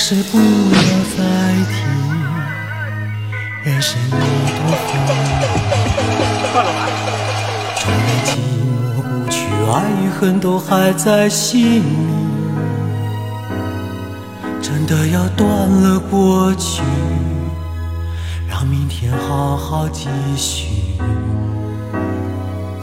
[0.00, 0.42] 是不要
[1.16, 1.18] 再
[1.64, 1.74] 提
[3.64, 4.10] 人生一
[4.54, 4.90] 朵风。
[7.76, 8.28] 纵然寂
[8.62, 9.36] 寞不去，
[9.70, 11.82] 爱与恨都还在心里。
[14.62, 16.80] 真的要断了过去，
[18.48, 20.68] 让明天好好继续。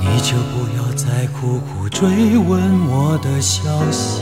[0.02, 4.22] 你就不要再苦苦追问我的消息。